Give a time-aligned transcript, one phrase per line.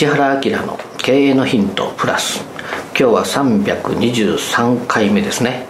[0.00, 2.42] 石原明の経営のヒントプラス。
[2.98, 5.66] 今日は323回目ですね。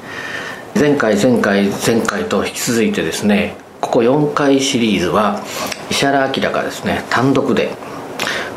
[0.78, 5.42] 前回前回前回と引き続いてですねここ4回シリーズは
[5.90, 7.72] 石原明がですね単独で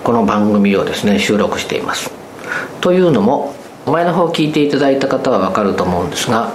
[0.04, 2.12] この番組をですね収録しています。
[2.80, 3.56] というのも
[3.88, 6.54] 前の方聞いていただいた方は分かると思うんですが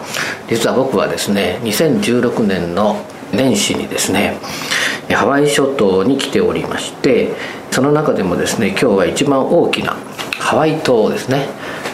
[0.49, 4.39] 実は僕はですね2016年の年始にですね
[5.13, 7.35] ハワイ諸島に来ておりまして
[7.79, 9.93] その中でもですね今日は一番大きな
[10.41, 11.47] ハワイ島ですね。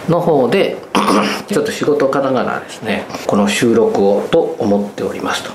[0.08, 0.78] の方で
[1.46, 3.04] ちょっと仕事からがらですね。
[3.26, 5.52] この収録をと思っておりますと。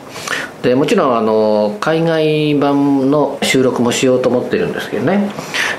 [0.62, 5.32] でもちろんあの海外版の収録もしようと思ってるんですけどね。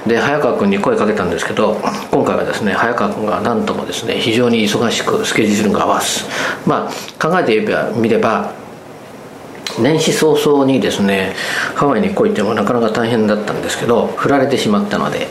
[0.04, 1.76] で早川君に声かけたんですけど
[2.10, 6.26] 今回はですね早川君が何ともですね非常に忙しくスケジュールが合わす
[6.66, 8.52] まあ考えてみれば
[9.78, 11.34] 年始早々にですね
[11.74, 15.28] ハワイに来いってもなかなか大変だったんですけど振られてしまったので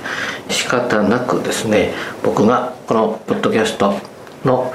[0.50, 3.94] 仕方なくですね僕がこのポッドキャスト
[4.46, 4.72] の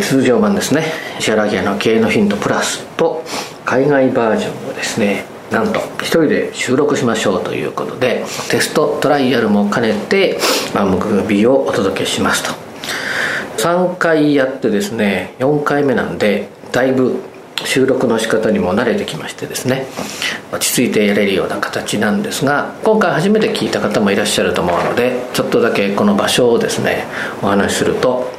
[0.00, 0.84] 通常版ですね
[1.18, 3.22] 石原明の経営のヒントプラスと
[3.64, 10.38] 海外バージョンをですねなんと一人で収録しましょうということでテストトライアルも兼ねて
[10.72, 12.70] 番組をお届けしますと。
[13.60, 17.22] 3回やってですね4回目なんでだいぶ
[17.64, 19.86] 収録の仕方にも慣れてきましてですね
[20.52, 27.04] 落ち着いてやれるような形なんですが今回初めて聞いた方もいらっしゃると思うのでちょっとだけこの場所をですね
[27.42, 28.30] お話しすると、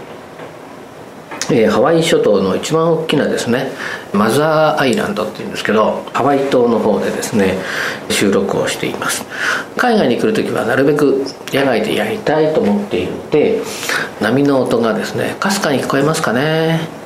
[1.52, 3.72] えー、ハワイ諸島の一番大きなですね
[4.14, 7.58] マザーアイランドっていうんですけどハワイ島の方でですね
[8.10, 9.26] 収録をしています。
[9.78, 13.62] 海外に来る時はなるべく野外でやりたいと思っているので
[14.20, 17.01] 波の音がですねかすかに聞こえますかね。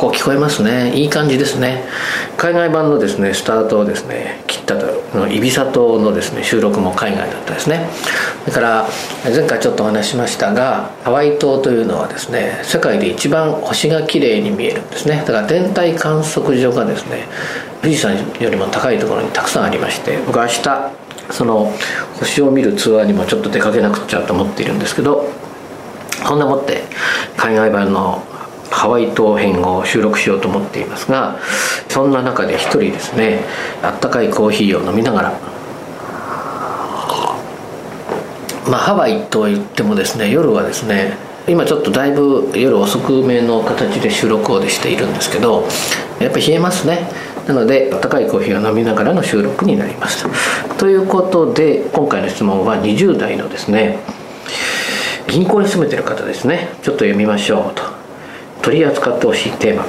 [0.00, 0.96] こう聞こえますね。
[0.96, 1.84] いい感じですね。
[2.38, 7.86] 海外版のですねスタートをですね切ったとイビサ島のですね収録も海外だったですね。
[8.44, 8.88] それから
[9.24, 15.18] 前回ちょっとお話ししましたがハワイ島というのはですね世界で一番星が綺麗に見えるんですね。
[15.18, 17.26] だから天体観測所がですね
[17.82, 21.70] 富士山よりも高いところにたくさんありまして僕は明日その
[22.18, 25.28] 星を見るツアーにもちょっと出かけなくちゃと思っているんですけど
[26.26, 26.84] そんなもって
[27.36, 28.24] 海外版の
[28.80, 31.38] ハワイ島編を収録しようと思っていますが
[31.90, 33.40] そんな中で一人ですね
[33.82, 35.32] あったかいコーヒーを飲みながら
[38.66, 41.12] まあハワイといってもですね夜はですね
[41.46, 45.68] 今ちょっとだいぶ夜遅くめの形で収録をしているんですけど
[46.18, 47.06] やっぱ冷えますね。
[47.46, 50.24] なので温かいコーヒーを飲みながらの収録になります。
[50.78, 53.98] ということで今回の質問は20代のですね
[55.28, 56.68] 銀行に勤めてる方ですね。
[56.82, 57.99] ちょっと読みましょうと。
[58.62, 59.86] 取り扱ってほしいテーマ。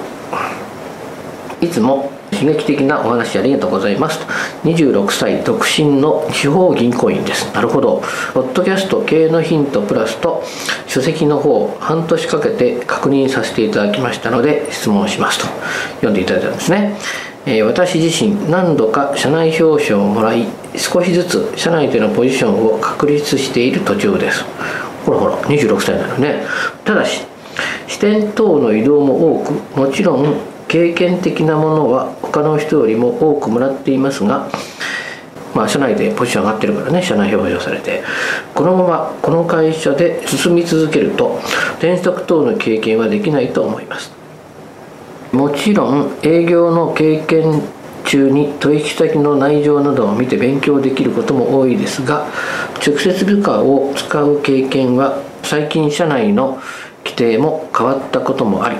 [1.62, 4.20] いつも刺激的なお話ありがとうございます。
[4.64, 7.54] 26歳独身の地方銀行員です。
[7.54, 8.02] なるほど。
[8.34, 10.44] ポッドキャスト経営のヒントプラスと
[10.88, 15.46] 書籍の方半年かけて確認させていただきましたので質問しますと。
[15.96, 16.98] 読んでいただいたんですね。
[17.46, 24.46] え私自身何度か社内表彰をもらい少しずつ社内でのポジションを確立している途中です。
[25.06, 26.44] ほらほら26歳なのね。
[26.85, 27.31] ただし
[27.87, 30.35] 支店等の移動も多くもちろん
[30.67, 34.47] 経験的なものは他の人よりも多くもらっていますが
[35.53, 38.03] まあ社内でポジション上がってるからね社内表彰されて。
[38.53, 41.40] このままこの会社で進み続けると
[41.79, 44.11] 転職等の経験はできないと思います。
[45.31, 47.63] もちろん営業の経験
[48.05, 52.28] 中に取引先の内情などを見て勉強できることも多いですが
[52.85, 56.59] 直接部下を使う経験は最近社内の
[57.03, 58.78] 規定も変わったこともあり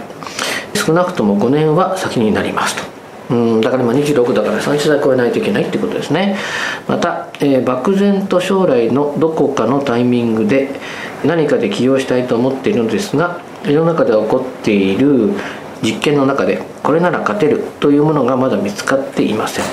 [0.73, 2.91] 少なくとも5年は先になりますと。
[3.31, 6.38] うんだから今26だから30歳超えないといけないってことですね。
[6.88, 10.69] また、えー、漠然と将来のどこかのタイミングで
[11.23, 15.33] 何かで起用したいと思っているのですが世の中で起こっている
[15.81, 19.65] 実験の中でこれなら勝てるというものがまだ見つかっていません。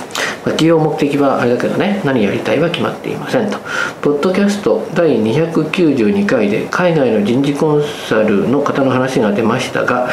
[0.45, 3.59] まあ企業目的はあれだけどね何やりたいは決まっていませんと。
[4.03, 10.09] ポッドキャスト第292回で海外の人事コンサルの方の話が出ましたが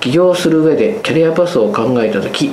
[0.00, 2.52] 起業する上でキャリアパスを考えた時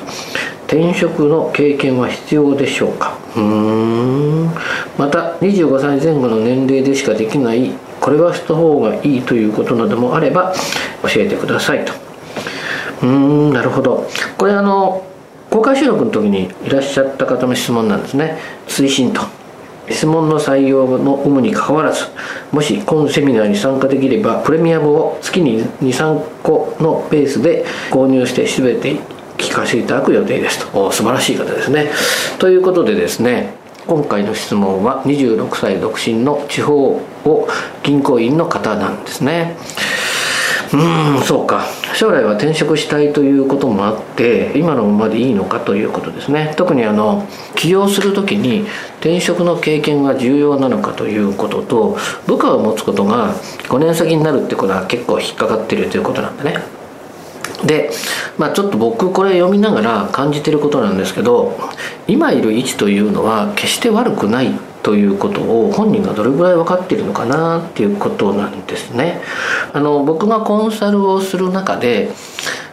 [0.68, 3.18] 転職の経験は必要でしょうか？
[3.38, 4.50] うん。
[4.98, 7.72] また25歳前後の年齢でしかできない
[8.02, 10.54] これはした方がいいということなどもあれば
[11.04, 11.94] 教えてくださいと。
[13.02, 14.10] うーんなるほど。
[14.38, 15.07] これあの
[15.50, 18.38] 公開収録の時にいらっしゃった方の質問なんですね。
[18.68, 19.22] 推進と。
[19.90, 22.08] 質問の採用の有無にかかわらず
[22.52, 29.00] もし今セミナーに参加できればプレミアムを月に23個のペースで購入して全て
[29.38, 30.92] 聞かせていただく予定ですと。
[30.92, 31.90] 素晴らしい方ですね。
[32.40, 33.54] ということでですね
[33.88, 37.48] 今回の質問は26歳独身の地方を
[37.84, 39.56] 銀行員の方なんですね。
[40.74, 40.78] う
[41.22, 41.66] んそうか。
[41.98, 46.54] 将来は転職したいということもあって今のままでいいのかということですね。
[46.56, 48.68] 特にあの起業する時に
[49.00, 51.98] 転職の経験が重要なのかということと
[52.28, 53.34] 部下を持つことが
[53.70, 56.77] 5年先になるってことは結構引っかかってるということなんだね。
[57.66, 57.90] で、
[58.38, 61.58] まあ、ちょっと僕これ読みながら感じてることなんですけど
[62.08, 64.52] 今いる位置というのは決して悪くない
[64.84, 69.22] ということを本人がどれぐらい分かっているのかなっていうことなんですね。
[69.74, 72.10] あの僕がコンサルをする中で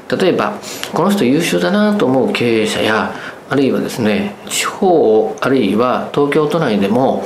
[0.08, 0.58] 例えば
[0.92, 3.12] この人優秀だなと思う経営者や
[3.48, 7.24] あるいはですね地方あるいは東京都内でも、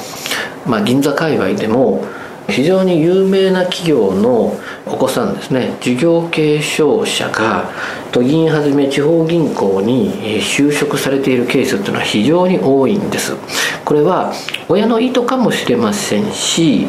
[0.67, 2.05] まあ、銀座界隈でも
[2.49, 5.77] 非常に有名な企業のお子さんですね。
[5.81, 7.71] 事業継承者が
[8.11, 13.37] 都銀はじめ地方銀行に就職されているケースっていうのは非常に多いんです。
[13.85, 14.33] これは
[14.69, 16.87] 親の意図かもしれませんし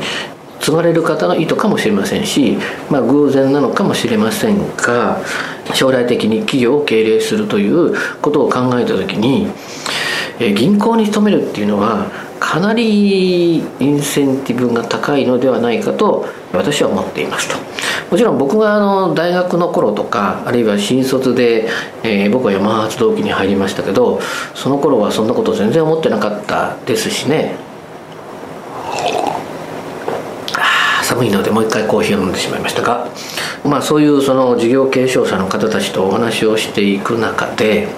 [0.60, 2.58] 継がれる方の意図かもしれませんし、
[2.90, 5.20] まあ、偶然なのかもしれませんが
[5.74, 9.48] 将来的に企業を経営するということを考えた時に
[10.40, 12.08] 銀行に勤めるっていうのは
[12.40, 17.58] かなりインセンティブが高いのではないかと私は思っていますと。
[18.10, 21.70] もちろん僕があの大学の頃とかあるいは新卒で、
[22.04, 24.20] えー、僕は山発動機に入りましたけど
[24.56, 27.56] その頃はそんなこと全然思ってなかったですしね。
[31.04, 33.10] 寒いのでもう一回コーヒーを飲んでしまいましたが。
[33.66, 37.90] まあそういうその事業継承者の方たちとお話をしていく中で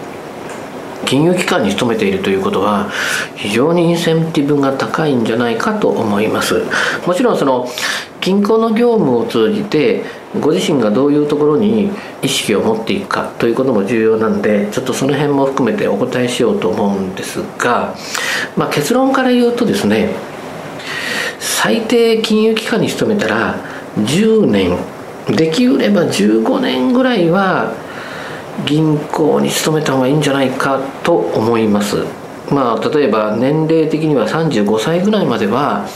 [1.06, 2.90] 金融機関に勤めているということは
[3.36, 6.64] 非常にインセンティブが高いんじゃないかと思います。
[7.06, 7.68] もちろんその
[8.22, 10.04] 銀行の業務を通じて
[10.40, 17.96] ご自身がどういうところに意識を持っていくかということも重要なんでちょっとその辺も含めてお答えしようと思うんですが、
[18.56, 20.16] まあ、結論から言うとですね
[21.40, 23.56] 最低金融機関に勤めたら
[23.98, 24.78] 10年
[25.36, 27.74] できれば15年ぐらいは
[28.66, 31.98] 銀行に勤めた方がいいんじゃないかと思います。
[32.50, 35.88] まあ例えば年齢的には35歳ぐらいまでは、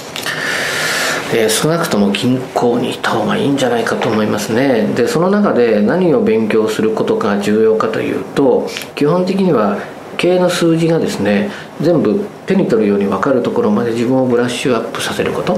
[1.33, 4.87] えー、少なくとも銀行にいた方がいいんじゃないかと思いますね。
[4.95, 9.77] でその中で何を勉強することが重要かというと基本的には
[10.17, 11.49] 経営の数字がですね
[11.81, 15.57] 全部手に取るように分かるところまで自分をブラッシュアップさせること。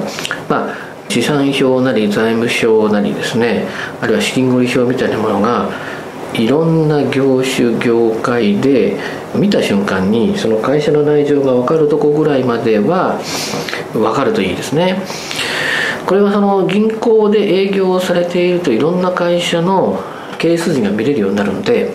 [0.50, 3.66] まあ資産表なり財務省なりですね
[4.02, 5.70] あるいは資金繰り表みたいなものが
[6.38, 8.98] いろんな業種業界で
[9.36, 13.20] 見た瞬間にその会社の内情が分かるとこぐらいまでは
[13.94, 15.02] 分かるといいですね。
[16.06, 20.02] これはその銀行で営業をされているといろんな会社の
[20.38, 21.94] 経営筋が見れるようになるので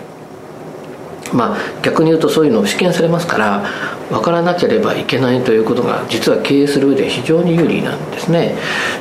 [1.33, 3.65] まあ逆に言うとそういうのを試験されますから
[4.09, 8.55] 分からなければいけないということが実は経営する上で非常に有利なんですね。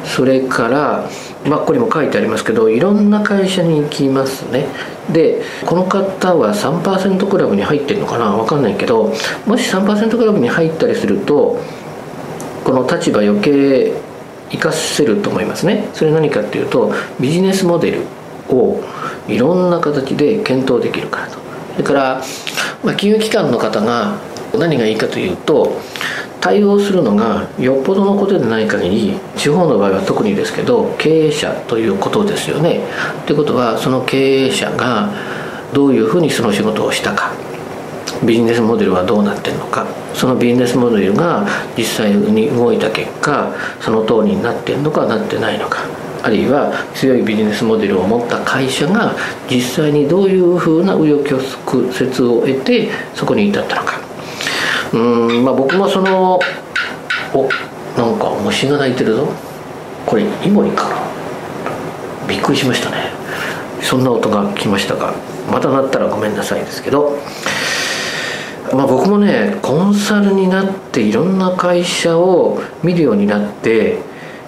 [0.05, 1.11] それから
[1.45, 4.67] まあ、ここにも書いてありますけどいろんな会社に行きますね。
[5.13, 8.37] でこの方は3%クラブに入ってるのかな？
[8.37, 9.13] 分かんないけど
[9.47, 11.59] もし3%クラブに入ったりすると
[12.65, 13.93] この立場余計
[14.51, 15.89] 活かせると思いますね。
[15.95, 18.03] それ何かっていうとビジネスモデル
[18.49, 18.81] を
[19.27, 21.39] いろんな形で検討できるからと。
[21.73, 22.23] それから、
[22.85, 24.19] まあ、金融機関の方が
[24.55, 25.81] 何がいいかというと
[26.43, 32.81] 対応するのがよっぽどのことでない限り地方の場合は特にですけど経営者ということですよね。
[33.27, 35.09] ということはその経営者が
[35.73, 37.31] どういうふうにその仕事をしたか。
[38.25, 39.87] ビジネスモデルはどうなってるのか。
[40.15, 41.47] そのビジネスモデルが
[41.79, 45.87] 実際に動いた結果その通りになってるのかなってないのか。
[46.25, 49.15] あるいは強いビジネスモデルを持った会社が
[49.49, 51.41] 実際にどういうふうな紆余曲
[51.89, 54.02] 折を得てそこに至ったのか。
[54.93, 56.39] うんまあ僕もその
[57.35, 57.49] お
[57.97, 59.29] なんか虫が鳴いてるぞ。
[60.07, 60.97] これイモリかな
[62.29, 63.13] びっくりしましたね。
[63.81, 65.15] そんな音が来ましたが。
[65.51, 67.19] また鳴ったらごめんなさいですけど。
[68.73, 73.99] まあ、僕もねコンサルになっていろんな会社を見るようになって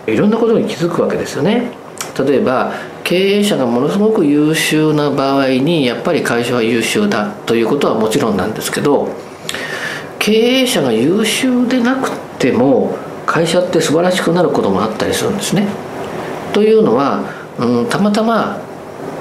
[0.06, 1.72] いろんなことに気づくわけですよね。
[2.18, 2.72] 例えば
[3.02, 9.08] 経営者がものすごく優秀な場合にやっぱり会社は優秀だということはもちろんなんですけど
[10.24, 15.68] 経営者が優秀でなくても会社って素晴らしくなることもあったりするんですね。
[16.54, 17.24] というのは、
[17.58, 18.58] うん、たまたま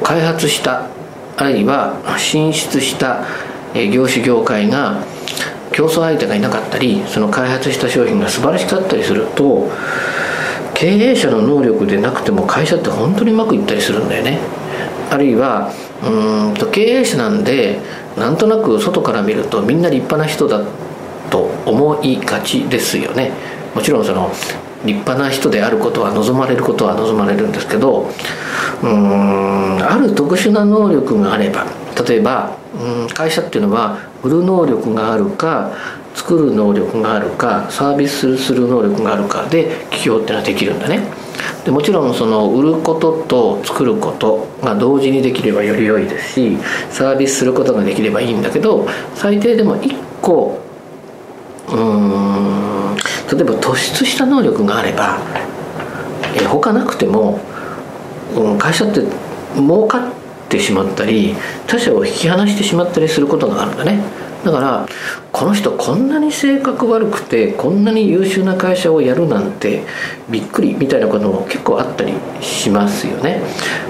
[0.01, 0.87] 開発した
[1.35, 3.25] あるいは進出した
[3.91, 5.03] 業種業界が
[5.73, 9.69] 競争相手がいなかったりその開発した商品が素晴らしかったりすると
[10.73, 14.39] 経営者の能力でなくても会社って本当にうまくいったりするんだよね
[15.09, 15.69] あるいは
[16.01, 17.81] うんと経営者なんで
[18.17, 20.63] なんとなく外から見るとみんな立派な人だ
[21.33, 23.31] と思いがちですよね。
[23.73, 24.29] もちろんその
[24.85, 28.07] 立派な人であることは望まれることは望まれるんですけど
[28.83, 31.65] うんある特殊な能力があれば
[32.07, 35.71] 例えばうん会社っていうのは売る能力があるか
[36.13, 40.99] 作る能力があるかサービスする能力があるかで起業っていうのはできるんだね。
[41.65, 46.57] でもちろんその売ることと作ることが同時にできればより良いですし
[46.91, 50.62] サービスすることができればいいんだけど最低でも1個
[51.69, 52.95] うん。
[53.31, 55.19] 例えば突出した能力があれば
[56.35, 57.39] え他なくても、
[58.35, 59.01] うん、会社って
[59.55, 60.11] 儲かっ
[60.49, 61.35] てしまったり
[61.67, 64.01] 他社を引き離してしまったりすることがあるんだね。
[64.43, 64.85] だから
[65.31, 69.83] この人こんなに性格悪くてこんなに優秀な会社をやるなんて
[70.29, 73.41] びっくりみたいなことも結構あったりしますよね。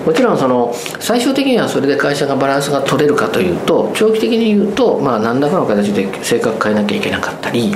[0.05, 7.75] もちろんその最終的にはそれで会社がバランスが取れるかというと長期的に言うとまあ何らかの形で性格変えなきゃいけなかったり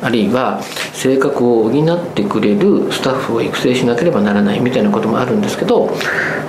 [0.00, 0.62] あるいは
[0.92, 5.90] 性格を補ってくれるスタッフを育成しなければならないみたいなこともあるんですけど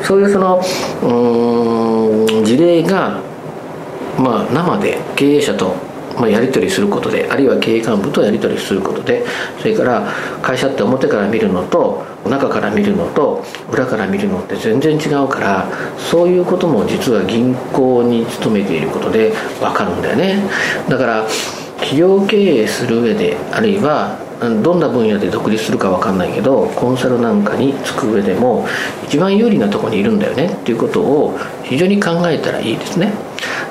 [0.03, 0.62] そういうその
[1.01, 3.33] うん事例が
[4.17, 9.25] まあ、生で経営者とまあ、やり取りすることであるいは経営幹部とやり取りすることで
[9.60, 10.08] それから
[10.41, 15.67] 会社って表から見るのと中から見るのと裏から見るのって全然違うから
[15.98, 20.43] そういうことも実は銀行に勤めていることで分かるんだよね。
[20.88, 21.25] だから
[21.77, 28.65] 企業経営する上であるいはどんな分野で独立するか分かんないけどコンサルなんかに就く上でも
[29.05, 33.13] 一番有利なとこにいるんだよねっていうことを非常に考えたらいいですね。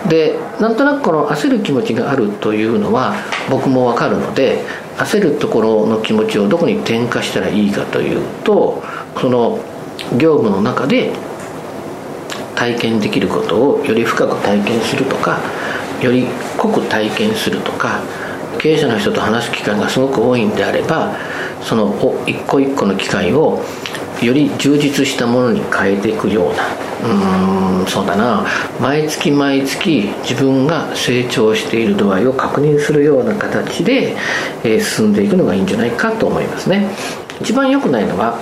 [0.08, 3.14] でなんとなくこの焦る気持ちがあるというのは
[3.50, 4.62] 僕も分かるので
[4.96, 8.82] 焦るところの気持ちをどこに転化したらいいかというと
[9.20, 9.58] その
[10.18, 11.12] 業務の中で
[12.54, 15.40] 体験できることをより深く体験するとか
[16.02, 16.26] より
[16.58, 18.00] 濃く体験するとか
[18.58, 21.16] 経営者の人と話す機会がすごく多いんであれば
[21.62, 21.94] その
[22.26, 23.62] 一個一個の機会を
[24.26, 26.64] より充実したものに変えていくような。
[27.02, 28.46] うんそうだな。
[28.80, 34.16] 毎月毎月自分が成長している度合いを確認するような形で、
[34.62, 36.88] えー、進んでいくのがいいんじゃないかと思いますね。
[37.40, 38.38] 一番良くないのは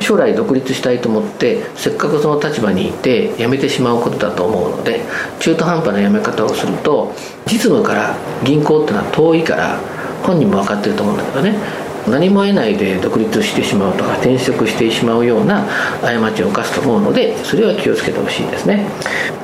[0.00, 5.02] 将来独立したいと思ってせっかくその立場にいて辞めてしまうことだと思うので
[5.38, 7.12] 中途半端な辞め方をすると
[7.44, 9.78] 実務から銀行ってのは遠いから
[10.22, 11.89] 本人も分かってると思うんだけどね。
[12.08, 15.64] 何も得ないで独立してしまうとか転職してしまうような
[16.00, 18.86] 過ちを犯すと思うのでそれは気をつけてほしいですね。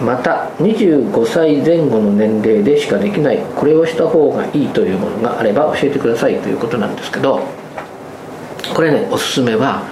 [0.01, 7.41] また25歳前後の年齢でしかできないこれをした方がいいというものがあれば教えてくださいということなんですけど
[8.75, 9.85] これねおすすめは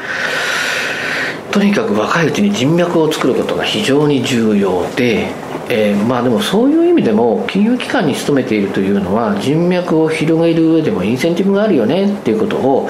[1.54, 5.32] とにかく若いうちに人脈を作ることが非常に重要で
[5.70, 12.88] えー、まあでもそういう意味でも金融機関に勤めているというのは人脈を広げる上でもインセンティブがあるよねっていうことを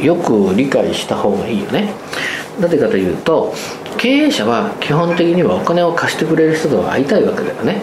[0.00, 1.94] よく理解した方がいいよね。
[2.60, 3.54] なぜかというと
[3.96, 7.82] 経営者は基本的にはお金を貸してくれる人と会いたいわけだよね。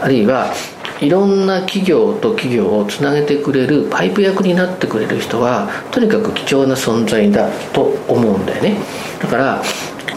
[0.00, 0.52] あるいは
[1.00, 8.76] いろんな企業と企業をつなげてくれるパイプ役になってくれる人はとにかく貴重な存在だと思うんだよね。
[9.18, 9.62] だから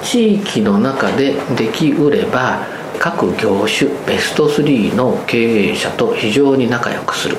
[0.04, 2.66] 地域の中でできうれば
[3.00, 7.38] 各業種ベスト3の経営者と非常に仲良くする。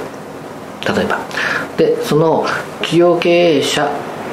[0.87, 1.21] 例えば。
[1.77, 2.47] でその
[2.79, 3.91] 企業経営者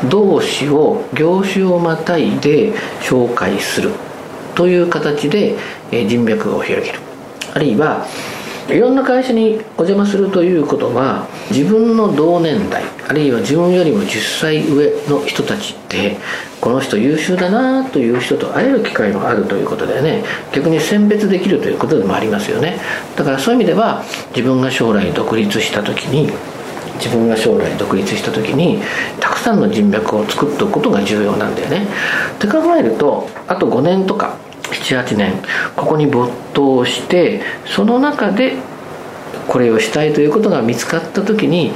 [0.10, 3.92] 同士を業種をまたいで紹介する。
[4.56, 5.58] という形で
[5.92, 7.00] 人脈を広げる。
[7.54, 8.06] あるいは
[8.72, 16.18] いろんな会社にお邪魔するということは自分の同年代あるいは自分よりも10歳上の人たちって
[16.62, 20.24] この人優秀だなという人と会える機会もあるということでね。
[20.54, 22.80] 逆に選別できるということでもありますよね。
[23.16, 26.32] だからそういう意味では自分が将来独立した時に
[26.98, 28.80] 自分が将来独立した時に
[29.20, 31.88] たくさんの人脈を作っておくことが重要なんだよね。
[32.36, 34.38] って考えるとあと5年とか
[34.72, 35.34] 78年
[35.76, 38.56] ここに没頭してその中で
[39.48, 41.72] これをしたいということが見つかった時に、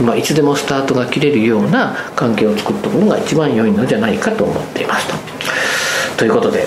[0.00, 5.08] まあ、いつでもスタートが切れるような関係を作っておくのが一番良いのじゃないかと思っています。
[5.08, 5.14] と。
[6.18, 6.66] ということで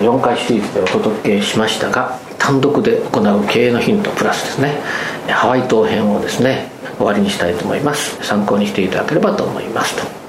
[0.00, 4.80] 4回シリーズでお届けしましたが単独で行う経営のヒントプラスですね。
[5.28, 8.24] ハワイ島編をですね終わりにしたいと思います。
[8.24, 9.96] 参考にしていただければと思います。
[9.96, 10.21] と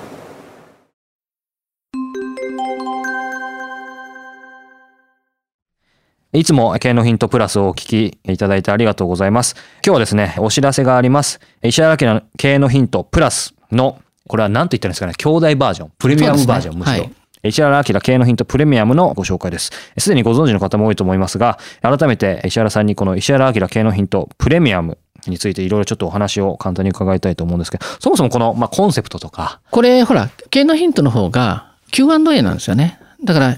[6.35, 9.55] いつも経営のヒントプラスをお聞きいただいてありがとうございます。
[9.83, 11.39] 今日はですね、お知らせがあります。
[11.61, 17.03] 石原家の経営のヒントプラスの、これは何と言ったらいいんですかね、兄弟バージョン、プレミアムバージョン、ね、むしろ。
[17.03, 17.13] はい
[17.45, 19.69] 石原明経営のヒントプレミアムのご紹介です。
[19.97, 24.97] すでにご存知の方も多いと思いますが、改めて石原さんにこの石原明経営のヒントプレミアム
[25.27, 29.59] についていろいろちょっとお話を簡単に伺いたいと思うんですけど、そもそもこの、まあ、コンセプトとか。
[29.71, 32.97] これ、ほら、経営のヒントの方が Q&A なんですよね。
[33.25, 33.57] だから、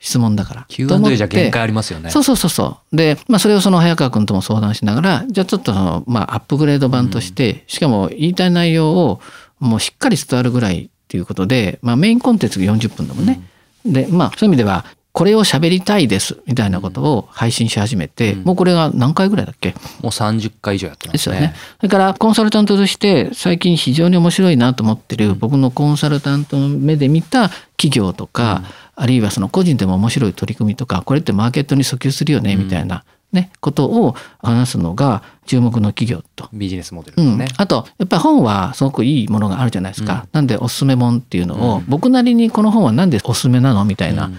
[0.00, 0.64] 質問だから。
[0.68, 2.10] Q&A じゃ限界ありますよね。
[2.10, 2.96] そうそうそうそう。
[2.96, 9.20] で、まあそれをその早川君とも相談しながら、じゃあちょっとその、まあアップグレード版として、うん、しかも言いたい内容を
[9.58, 13.40] もうしっかり伝わるぐらいっていうことで、まあメインコンテンツが40分だもんね。
[13.84, 19.70] うん、で、まあそういう意味では、これを喋りたいですみたいなことを配信し始めて、うん、もうこれが何回ぐらいだっけ？
[19.70, 19.74] も
[20.04, 21.12] う30回以上やってますね。
[21.12, 21.54] ですよね。
[21.78, 28.62] それからコンサルタントとして最近非常に面白いなと思ってる、僕のコンサルタントの目で見た企業とか、
[28.94, 36.48] あるいはその個人でも面白い取り組みとかこれってマーケットに訴求するよねみたいな、ね、ことを話すのが注目の企業と。
[36.52, 40.22] ビジネスモデルですね、うん、あとやっぱり本はすごくいいものがあるじゃないですか。
[40.24, 43.84] うん、なんでおすすめ本っていうのを、僕なりにこの本は何でおすすめなの？
[43.84, 44.30] みたいな。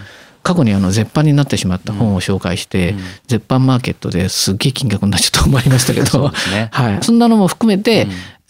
[0.43, 2.95] 過去にあの絶版になってしまった本を紹介して、
[3.27, 8.07] 絶版マーケットですっげえ金額になっちゃったと思いましたけど、 ね、はい、そんなのも含めて、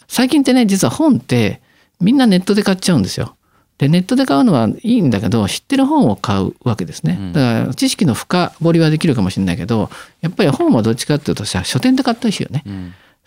[0.08, 1.60] 最近ってね実は本って
[2.00, 3.36] みんなネットで買っちゃうんですよ。
[3.78, 7.18] でネットで買うのはいいんだけど知ってる本を買うわけですね。
[7.32, 9.88] だから知識の深掘りはできるかもしれないけど
[10.20, 12.94] やっぱり本はどっちかっていうとさ書店で買ったりしよね、うん、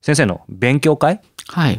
[0.00, 1.20] 先生の勉強会？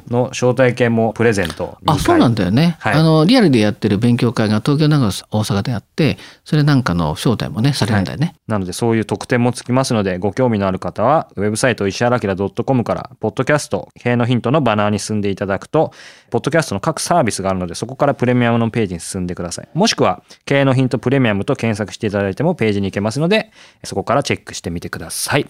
[0.10, 5.12] の招待券もプレゼント、はい、あそうなんだよね、はい、あのリアルでやってる勉強会が東京長野大
[5.44, 15.94] 阪であってそれなんかの招待もねされるんだよね、はい、なのでそういう特典もつきますのでご興味のある方はウェブサイト石原明 .com からポッドキャスト経営のヒントのバナーに進んでいただくと
[16.32, 19.70] ポッドキャストの各サービスがあるのでそこからプレミアムのページに進んでください。
[19.74, 23.52] もしくは経営のヒントプレミアムと検索していただいてもページに行けますので
[23.86, 25.50] そこからチェックしてみてください